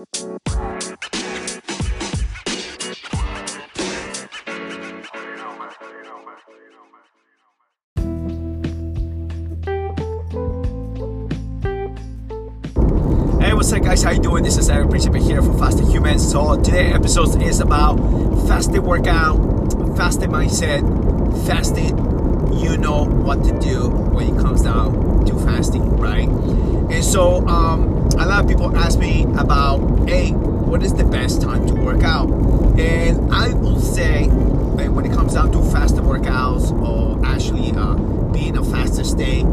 [0.00, 0.06] Hey,
[13.52, 14.02] what's up, guys?
[14.02, 14.42] How you doing?
[14.42, 16.30] This is Eric Principe here for Fasting Humans.
[16.30, 17.98] So today episode is about
[18.48, 19.36] fasting workout,
[19.98, 20.80] fasting mindset,
[21.46, 21.98] fasting.
[22.56, 26.26] You know what to do when it comes down to fasting, right?
[26.26, 31.42] And so um, a lot of people ask me about, hey, what is the best
[31.42, 32.28] time to work out?
[32.78, 37.94] And I will say, when it comes down to fasting workouts or actually uh,
[38.32, 39.44] being a faster state,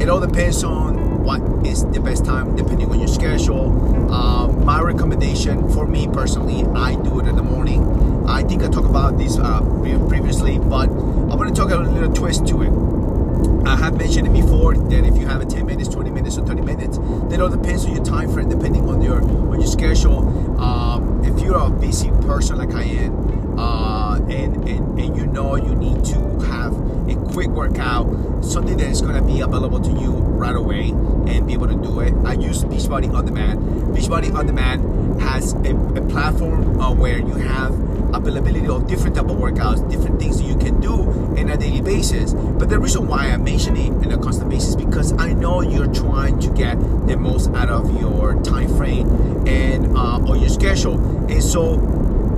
[0.00, 4.12] it all depends on what is the best time depending on your schedule.
[4.12, 8.26] Um, my recommendation for me personally, I do it in the morning.
[8.26, 9.60] I think I talked about this uh,
[10.08, 13.66] previously, but I want to talk a little twist to it.
[13.66, 16.46] I have mentioned it before that if you have a 10 minutes, 20 minutes, or
[16.46, 16.98] 30 minutes,
[17.30, 20.60] that all depends on your time frame, depending on your on your schedule.
[20.60, 25.56] Um, if you're a busy person like I am, uh, and, and and you know
[25.56, 26.72] you need to have
[27.08, 31.46] a quick workout, something that is going to be available to you right away and
[31.46, 32.12] be able to do it.
[32.24, 33.60] I use Beachbody On Demand.
[33.96, 37.72] Beachbody On Demand has a, a platform uh, where you have
[38.14, 41.80] availability of different type of workouts, different things that you can do in a daily
[41.80, 42.32] basis.
[42.32, 45.92] But the reason why I mention it in a constant basis because I know you're
[45.92, 49.08] trying to get the most out of your time frame
[49.46, 50.98] and uh, or your schedule,
[51.30, 51.74] and so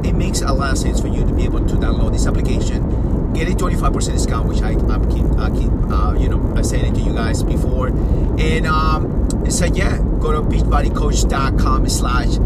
[0.05, 3.33] it makes a lot of sense for you to be able to download this application,
[3.35, 6.95] get a 25% discount, which I, I keep, I keep uh, you know, saying it
[6.99, 7.89] to you guys before.
[7.89, 12.39] And um, so yeah, go to beachbodycoach.com slash.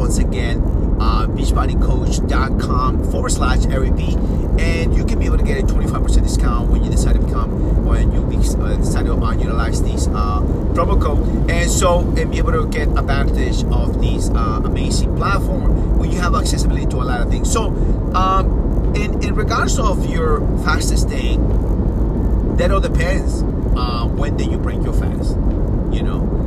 [0.00, 4.00] Once again, uh, beachbodycoach.com forward slash REP.
[4.60, 7.84] And you can be able to get a 25% discount when you decide to become,
[7.86, 10.40] when you uh, decide to uh, utilize this uh,
[10.74, 11.50] promo code.
[11.50, 16.18] And so, and be able to get advantage of these uh, amazing platform where you
[16.18, 17.50] have accessibility to a lot of things.
[17.50, 17.68] So,
[18.14, 21.36] um, in, in regards of your fastest day,
[22.56, 23.42] that all depends
[23.76, 25.36] uh, when did you break your fast,
[25.92, 26.39] you know?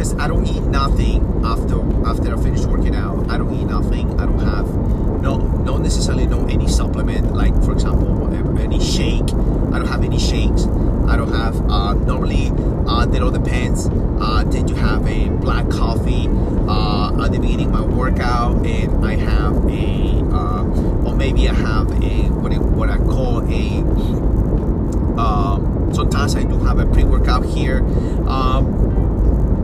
[0.00, 3.30] Because I don't eat nothing after after I finish working out.
[3.30, 4.18] I don't eat nothing.
[4.18, 4.66] I don't have
[5.20, 9.28] no not necessarily no any supplement like for example any shake.
[9.74, 10.64] I don't have any shakes.
[11.06, 12.50] I don't have uh, normally
[12.86, 13.90] uh, that all depends.
[13.92, 16.28] Uh, did you have a black coffee
[16.66, 20.64] uh, at the beginning of my workout and I have a uh,
[21.04, 23.80] or maybe I have a what it, what I call a
[25.20, 27.80] um, sometimes I do have a pre-workout here.
[28.26, 28.89] Um,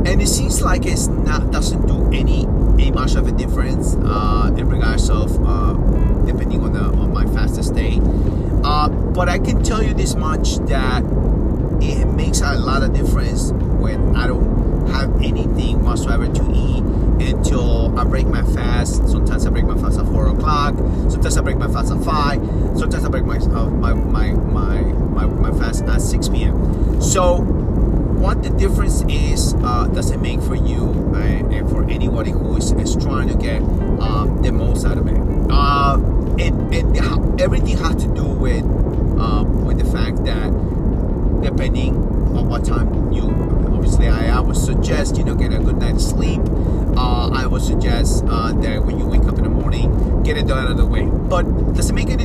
[0.07, 2.47] and it seems like it's not doesn't do any
[2.79, 5.73] any much of a difference uh, in regards of uh,
[6.25, 7.99] depending on the on my fastest day.
[8.63, 11.03] Uh, but I can tell you this much that
[11.83, 16.85] it makes a lot of difference when I don't have anything whatsoever to eat
[17.29, 19.09] until I break my fast.
[19.09, 20.77] Sometimes I break my fast at four o'clock.
[21.11, 22.41] Sometimes I break my fast at five.
[22.79, 27.01] Sometimes I break my uh, my, my my my my fast at six p.m.
[27.01, 27.66] So
[28.27, 30.11] what the difference is uh, does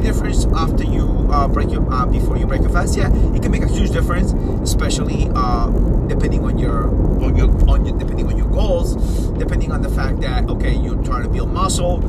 [0.01, 2.97] difference after you uh, break your before you break your fast.
[2.97, 5.25] Yeah it can make a huge difference especially
[6.07, 6.87] depending on your
[7.23, 8.95] on your on your depending on your goals
[9.37, 11.99] depending on the fact that okay you're trying to build muscle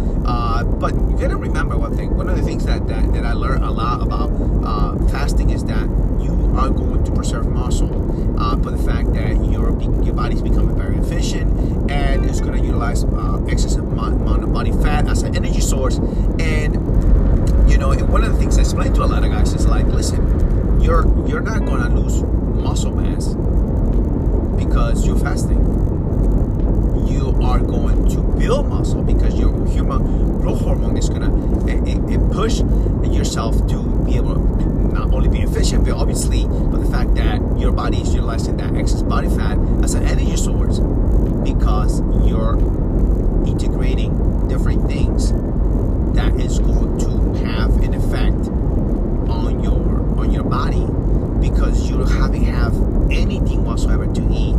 [0.83, 2.17] but you gotta remember one thing.
[2.17, 4.31] One of the things that that, that I learned a lot about
[5.11, 5.89] fasting is that
[6.21, 7.93] you are going to preserve muscle
[8.41, 13.05] uh, but the fact that your your body's becoming very efficient and it's to utilize
[13.05, 15.99] uh, excessive amount of body fat as an energy source.
[16.39, 16.75] And
[17.83, 20.81] know one of the things I explain to a lot of guys is like listen
[20.81, 23.35] you're you're not to lose muscle mass
[24.65, 25.59] because you're fasting.
[27.07, 31.31] You are going to build muscle because your human growth hormone is gonna
[31.67, 32.61] it, it, it push
[33.11, 37.41] yourself to be able to not only be efficient, but obviously, but the fact that
[37.59, 40.79] your body is utilizing that excess body fat as an energy source
[41.45, 42.59] because you're
[43.47, 45.33] integrating different things
[46.15, 48.49] that is going to have an effect
[49.29, 50.87] on your on your body
[51.41, 52.75] because you don't having have
[53.11, 54.55] anything whatsoever to eat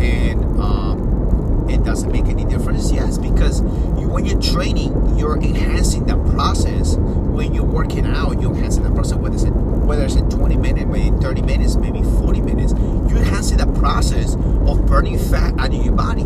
[0.00, 3.60] and um, it doesn't make any difference yes because
[4.00, 6.96] you, when you're training you're enhancing that process
[7.36, 10.86] when you're working out, you're enhancing the process, whether it's whether it's in 20 minutes,
[10.86, 15.84] maybe 30 minutes, maybe 40 minutes, you're enhancing the process of burning fat out of
[15.84, 16.24] your body.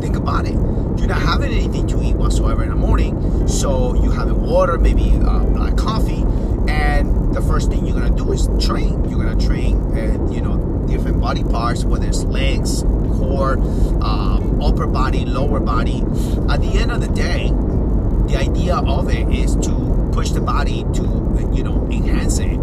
[0.00, 0.54] Think about it.
[0.54, 5.12] You're not having anything to eat whatsoever in the morning, so you have water, maybe
[5.24, 6.24] uh, black coffee,
[6.68, 9.08] and the first thing you're gonna do is train.
[9.08, 10.56] You're gonna train, and you know
[10.88, 13.54] different body parts, whether it's legs, core,
[14.02, 16.00] um, upper body, lower body.
[16.48, 17.48] At the end of the day,
[18.28, 21.02] the idea of it is to push the body to
[21.52, 22.58] you know enhance it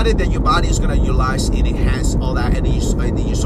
[0.00, 2.80] about that your body is going to utilize and enhance all that and then you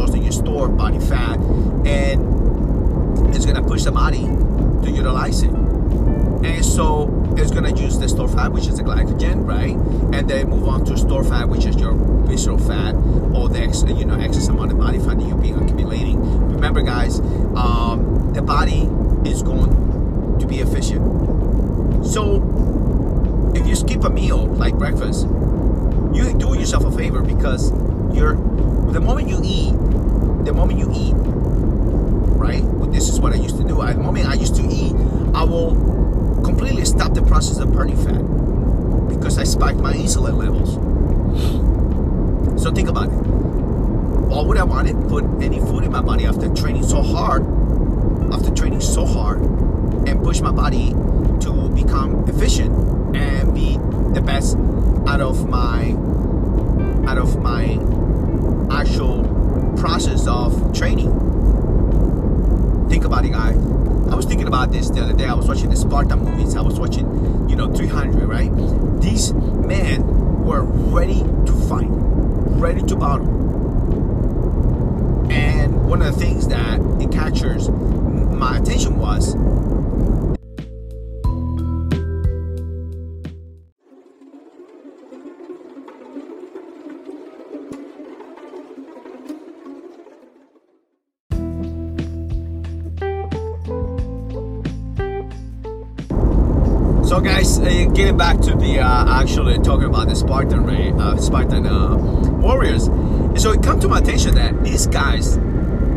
[0.06, 1.36] to your store body fat
[1.84, 5.50] and it's going to push the body to utilize it.
[5.50, 9.74] And so it's going to use the store fat which is the glycogen right?
[10.14, 11.94] And then move on to store fat which is your
[12.28, 12.94] visceral fat
[13.34, 16.20] or the ex, you know excess amount of body fat that you've been accumulating.
[16.52, 17.18] Remember guys
[17.56, 18.82] um, the body
[19.28, 22.06] is going to be efficient.
[22.06, 25.26] So if you skip a meal like breakfast
[26.14, 27.70] you do yourself a favor because
[28.14, 28.34] you're
[28.92, 29.72] the moment you eat,
[30.44, 32.62] the moment you eat, right?
[32.92, 33.82] This is what I used to do.
[33.82, 34.94] At the moment I used to eat,
[35.34, 35.74] I will
[36.44, 38.22] completely stop the process of burning fat
[39.08, 40.74] because I spiked my insulin levels.
[42.62, 43.16] So think about it.
[44.30, 47.42] Why would I want to put any food in my body after training so hard,
[48.32, 49.40] after training so hard,
[50.08, 50.90] and push my body
[51.40, 53.76] to become efficient and be
[54.14, 54.56] the best
[55.06, 55.90] out of my
[57.08, 57.78] out of my
[58.70, 59.24] actual
[59.76, 61.10] process of training.
[62.88, 63.56] Think about it, guys.
[64.10, 65.26] I was thinking about this the other day.
[65.26, 66.56] I was watching the Spartan movies.
[66.56, 68.50] I was watching, you know, 300, right?
[69.00, 73.26] These men were ready to fight, ready to battle.
[75.30, 79.34] And one of the things that it captures my attention was
[98.14, 100.68] getting back to the uh, actually talking about the Spartan
[101.00, 101.96] uh, Spartan uh,
[102.40, 102.84] warriors,
[103.40, 105.38] so it come to my attention that these guys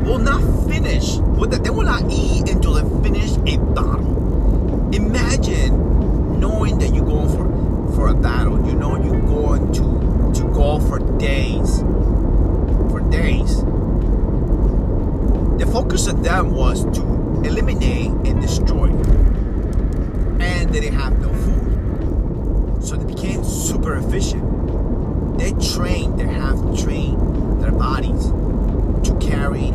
[0.04, 1.18] will not finish.
[1.18, 4.90] They will not eat until they finish a battle.
[4.94, 8.66] Imagine knowing that you're going for for a battle.
[8.68, 11.80] You know you're going to to go for days,
[12.92, 13.64] for days.
[15.60, 17.02] The focus of them was to
[17.44, 18.88] eliminate and destroy
[20.40, 21.67] and they didn't have no food.
[22.88, 25.38] So they became super efficient.
[25.38, 29.72] They trained, they have trained their bodies to carry,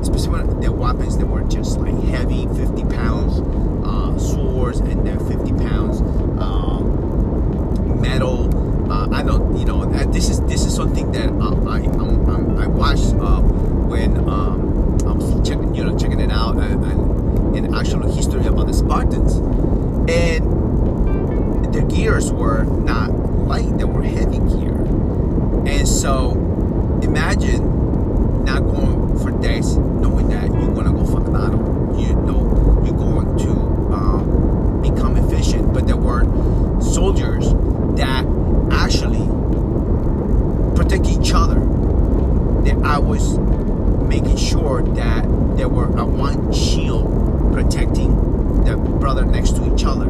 [0.00, 3.40] especially their weapons that were just like heavy, 50 pounds
[3.84, 6.00] uh, swords, and then 50 pounds
[6.40, 6.78] uh,
[8.00, 8.48] metal.
[8.88, 12.68] Uh, I don't, you know, this is this is something that uh, I I'm, i
[12.68, 14.67] watched uh, when um,
[25.88, 26.32] so,
[27.02, 31.96] imagine not going for days knowing that you're gonna go fight a battle.
[31.98, 33.50] You know you're going to
[33.94, 36.24] um, become efficient, but there were
[36.80, 37.52] soldiers
[37.96, 38.24] that
[38.70, 39.26] actually
[40.76, 41.58] protect each other.
[42.64, 43.38] That I was
[44.08, 45.22] making sure that
[45.56, 50.06] there were a one shield protecting the brother next to each other.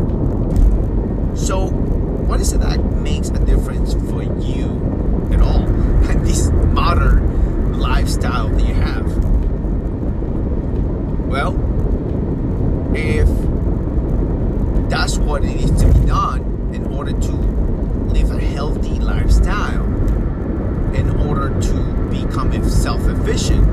[1.37, 5.63] So, what is it that makes a difference for you at all?
[6.11, 9.07] And this modern lifestyle that you have?
[11.29, 11.55] Well,
[12.95, 13.29] if
[14.89, 19.85] that's what it needs to be done in order to live a healthy lifestyle,
[20.95, 23.67] in order to become self-efficient,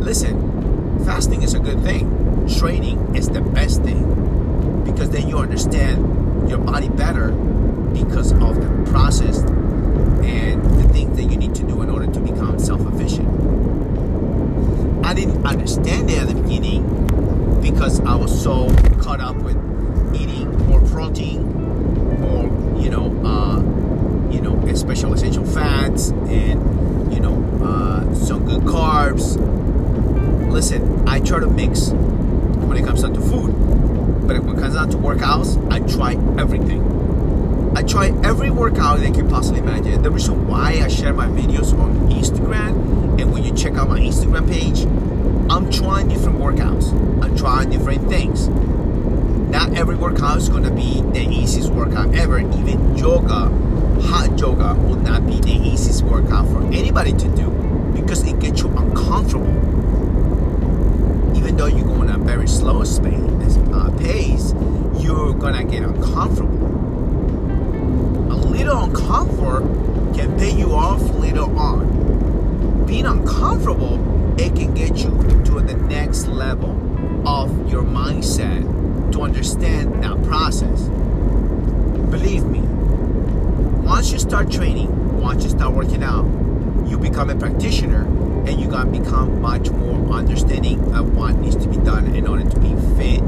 [0.00, 2.10] listen, fasting is a good thing.
[2.58, 7.30] Training is the best thing because then you understand your body better
[7.92, 9.38] because of the process
[10.22, 13.28] and the things that you need to do in order to become self-efficient.
[15.04, 16.93] I didn't understand it at the beginning
[17.64, 18.68] because I was so
[19.00, 19.56] caught up with
[20.14, 21.42] eating more protein,
[22.20, 22.44] more
[22.78, 23.58] you know, uh,
[24.30, 29.40] you know, especially essential fats and you know uh, some good carbs.
[30.52, 33.52] Listen, I try to mix when it comes down to food.
[34.26, 36.82] But when it comes down to workouts, I try everything.
[37.76, 40.02] I try every workout that you can possibly imagine.
[40.02, 43.98] The reason why I share my videos on Instagram and when you check out my
[44.00, 44.86] Instagram page,
[45.50, 46.92] I'm trying different workouts.
[47.22, 48.48] I'm trying different things.
[48.48, 52.40] Not every workout is gonna be the easiest workout ever.
[52.40, 53.50] Even yoga,
[54.00, 57.50] hot yoga will not be the easiest workout for anybody to do
[57.94, 59.46] because it gets you uncomfortable.
[61.36, 64.54] Even though you're going at a very slow uh, pace,
[64.98, 66.66] you're gonna get uncomfortable
[68.30, 72.86] A little uncomfort can pay you off later on.
[72.86, 75.10] Being uncomfortable, it can get you
[75.44, 76.70] to the next level
[77.28, 78.62] of your mindset
[79.12, 80.82] to understand that process.
[82.10, 82.60] Believe me,
[83.86, 86.24] once you start training, once you start working out,
[86.88, 88.04] you become a practitioner
[88.46, 92.48] and you gotta become much more understanding of what needs to be done in order
[92.48, 93.20] to be fit,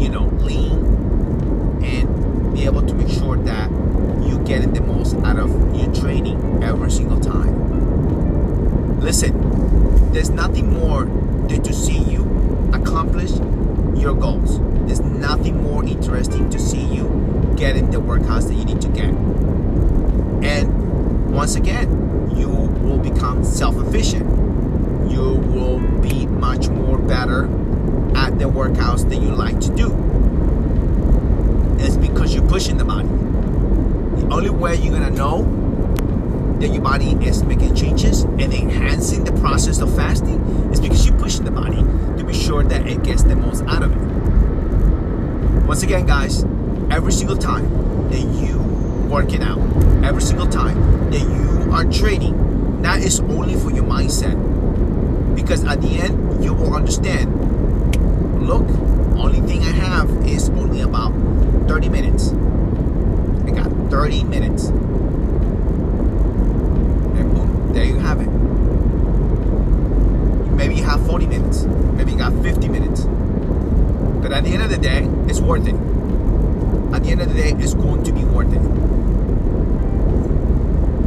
[0.00, 3.70] you know, lean, and be able to make sure that
[4.26, 8.98] you getting the most out of your training every single time.
[9.00, 9.77] Listen,
[10.12, 13.30] there's nothing more than to see you accomplish
[14.00, 14.58] your goals.
[14.86, 19.06] There's nothing more interesting to see you getting the workouts that you need to get.
[20.44, 21.90] And once again,
[22.36, 24.24] you will become self-efficient.
[25.10, 27.44] You will be much more better
[28.16, 29.88] at the workouts that you like to do.
[31.78, 35.67] It's because you're pushing the body The only way you're gonna know
[36.60, 40.40] that your body is making changes and enhancing the process of fasting
[40.72, 41.76] is because you're pushing the body
[42.18, 45.66] to be sure that it gets the most out of it.
[45.66, 46.44] Once again, guys,
[46.90, 48.58] every single time that you
[49.08, 49.58] working out,
[50.04, 54.34] every single time that you are training, that is only for your mindset.
[55.36, 57.32] Because at the end, you will understand.
[58.44, 58.66] Look,
[59.16, 61.12] only thing I have is only about
[61.68, 62.32] 30 minutes.
[63.46, 64.72] I got 30 minutes.
[67.72, 68.28] There you have it.
[70.56, 71.64] Maybe you have 40 minutes.
[71.64, 73.02] Maybe you got 50 minutes.
[73.02, 75.74] But at the end of the day, it's worth it.
[76.94, 78.62] At the end of the day, it's going to be worth it.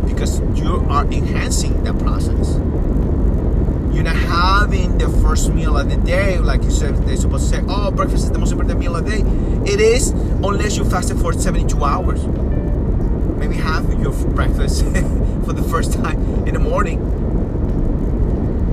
[0.07, 2.55] Because you are enhancing the process.
[3.93, 7.57] You're not having the first meal of the day, like you said, they're supposed to
[7.57, 9.71] say, oh, breakfast is the most important meal of the day.
[9.71, 12.25] It is, unless you fasted for 72 hours.
[13.37, 14.85] Maybe have your breakfast
[15.51, 16.99] for the first time in the morning.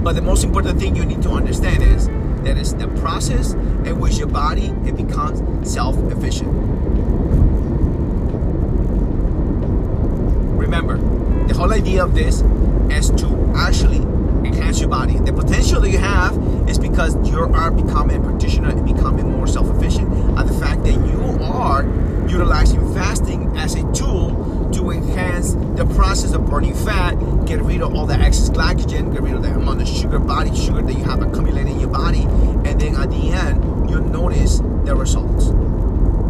[0.04, 2.06] But the most important thing you need to understand is
[2.44, 6.49] that it's the process in which your body it becomes self-efficient.
[10.56, 10.99] Remember,
[11.49, 12.42] the whole idea of this
[12.92, 13.99] is to actually
[14.47, 15.18] enhance your body.
[15.18, 16.37] The potential that you have
[16.68, 20.08] is because you are becoming a practitioner and becoming more self-efficient.
[20.38, 21.82] And the fact that you are
[22.28, 27.14] utilizing fasting as a tool enhance the process of burning fat,
[27.47, 30.54] get rid of all the excess glycogen, get rid of the amount of sugar, body
[30.54, 34.59] sugar that you have accumulated in your body, and then at the end, you'll notice
[34.85, 35.47] the results.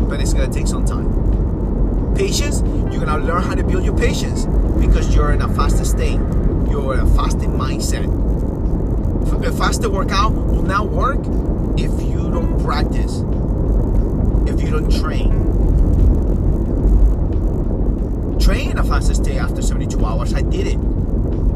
[0.08, 2.14] But it's gonna take some time.
[2.14, 2.62] Patience,
[2.92, 4.46] you're gonna learn how to build your patience
[4.80, 6.18] because you're in a faster state
[6.70, 8.06] you're in a fasting mindset.
[9.44, 11.18] A faster workout will not work
[11.78, 13.20] if you don't practice,
[14.46, 15.47] if you don't train.
[18.98, 20.34] Fasted state after 72 hours.
[20.34, 20.76] I did it.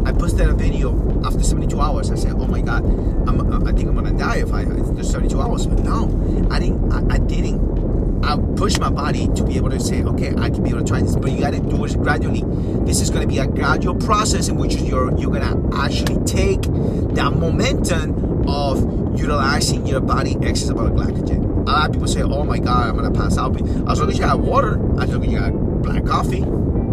[0.06, 0.94] I posted a video
[1.26, 2.08] after 72 hours.
[2.12, 5.02] I said, "Oh my God, I'm, uh, I think I'm gonna die if I after
[5.02, 6.06] 72 hours." But no,
[6.52, 6.92] I didn't.
[6.92, 10.62] I, I didn't I push my body to be able to say, okay, I can
[10.62, 12.44] be able to try this, but you got to do it gradually.
[12.86, 17.32] This is to be a gradual process in which you're you're to actually take that
[17.34, 21.66] momentum of utilizing your body excess amount of glycogen.
[21.66, 23.60] A lot of people say, oh my God, I'm to pass out.
[23.90, 26.44] As long as you have water, as long as you got black coffee,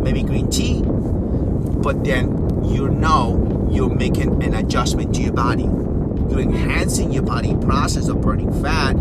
[0.02, 5.64] maybe green tea, but then you know you're making an adjustment to your body.
[5.64, 8.94] You're enhancing your body process of burning fat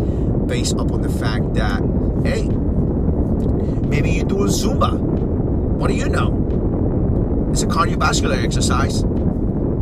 [0.47, 1.81] based upon the fact that
[2.23, 4.99] Hey, maybe you're doing Zumba.
[4.99, 7.47] What do you know?
[7.51, 9.03] It's a cardiovascular exercise.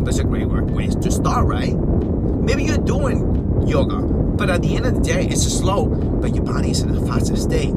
[0.06, 1.76] That's a great way to start, right?
[1.76, 6.44] Maybe you're doing yoga, but at the end of the day, it's slow, but your
[6.44, 7.74] body is in a faster state.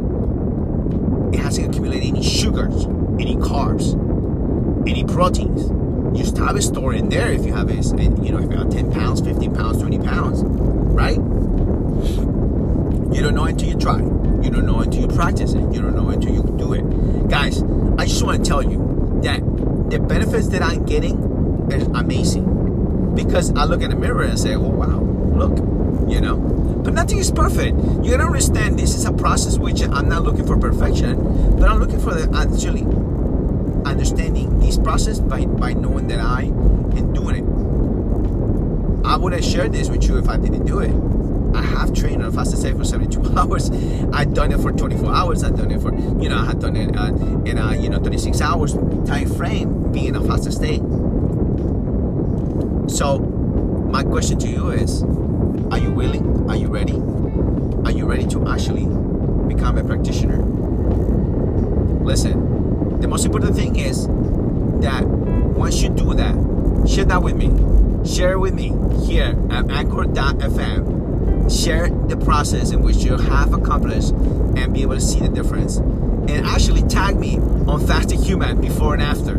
[1.32, 2.84] It hasn't accumulated any sugars,
[3.20, 3.94] any carbs,
[4.88, 5.70] any proteins.
[6.18, 8.56] You still have a store in there if you have a, you know, if you
[8.56, 11.16] have 10 pounds, 15 pounds, 20 pounds, right?
[13.14, 13.98] You don't know until you try.
[13.98, 15.60] You don't know until you practice it.
[15.72, 17.28] You don't know until you do it.
[17.28, 17.62] Guys,
[17.98, 19.40] I just want to tell you that
[19.90, 23.14] the benefits that I'm getting is amazing.
[23.14, 25.00] Because I look in the mirror and say, oh wow,
[25.36, 25.58] look,
[26.08, 26.36] you know.
[26.36, 27.76] But nothing is perfect.
[28.02, 31.78] You gotta understand this is a process which I'm not looking for perfection, but I'm
[31.78, 32.82] looking for the actually
[33.84, 39.06] understanding this process by, by knowing that I am doing it.
[39.06, 40.94] I wouldn't share this with you if I didn't do it.
[41.56, 43.70] I have trained on fast state for 72 hours.
[44.12, 45.42] I've done it for 24 hours.
[45.42, 47.08] I've done it for, you know, I have done it uh,
[47.44, 48.74] in a, you know, 36 hours
[49.06, 50.80] time frame being a fast state.
[52.88, 53.18] So
[53.90, 55.02] my question to you is,
[55.70, 56.48] are you willing?
[56.48, 56.94] Are you ready?
[57.84, 58.86] Are you ready to actually
[59.52, 60.42] become a practitioner?
[62.02, 64.06] Listen, the most important thing is
[64.80, 66.34] that once you do that,
[66.88, 67.48] share that with me.
[68.08, 68.72] Share it with me
[69.06, 71.00] here at anchor.fm
[71.50, 75.76] share the process in which you have accomplished and be able to see the difference.
[75.76, 79.36] And actually tag me on Fasted Human before and after.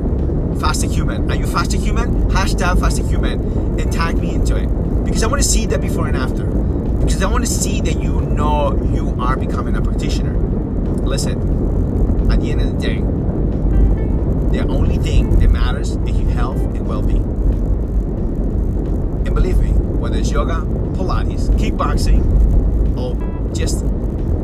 [0.60, 1.32] Fasted Human.
[1.32, 2.30] Are you Fasted Human?
[2.30, 4.68] Hashtag Fasted Human and tag me into it.
[5.04, 6.46] Because I want to see that before and after.
[6.46, 10.38] Because I want to see that you know you are becoming a practitioner.
[11.04, 13.02] Listen, at the end of the day,
[14.58, 17.24] the only thing that matters is your health and well-being.
[19.26, 20.62] And believe me, whether it's yoga,
[20.96, 22.24] Pilates, kickboxing,
[22.98, 23.16] or
[23.54, 23.82] just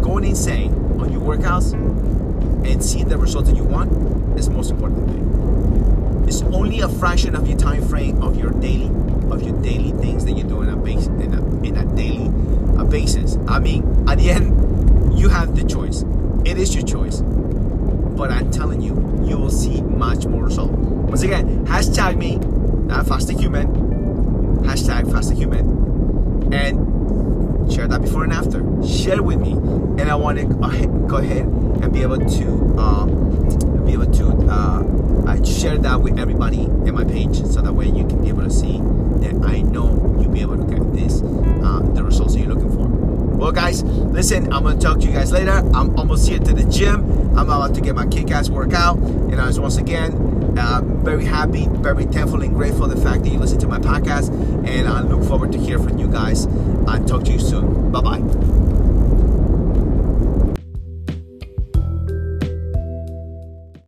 [0.02, 1.74] going insane on your workouts
[2.66, 3.92] and seeing the results that you want
[4.38, 5.47] is the most important thing.
[6.28, 8.88] It's only a fraction of your time frame of your daily
[9.32, 12.26] of your daily things that you do doing a base in a, in a daily
[12.80, 13.38] a basis.
[13.48, 16.04] I mean, at the end, you have the choice.
[16.46, 17.22] It is your choice.
[17.22, 20.72] But I'm telling you, you will see much more result.
[20.72, 23.68] Once again, hashtag me, not fasted human.
[24.64, 28.60] Hashtag fasted human and share that before and after.
[28.86, 30.46] Share with me, and I want to
[31.08, 33.06] go ahead and be able to uh,
[33.86, 34.84] be able to uh,
[35.44, 38.52] share that with everybody in my page, so that way you can be able to
[38.52, 38.80] see
[39.22, 42.72] that I know you'll be able to get this uh, the results that you're looking
[42.72, 42.88] for.
[42.88, 45.52] Well, guys, listen, I'm gonna talk to you guys later.
[45.52, 47.06] I'm almost here to the gym.
[47.38, 50.14] I'm about to get my kick-ass workout, and I was once again
[50.58, 54.30] uh, very happy, very thankful and grateful the fact that you listen to my podcast.
[54.68, 56.46] And I look forward to hear from you guys.
[56.46, 57.92] And talk to you soon.
[57.92, 58.67] Bye bye.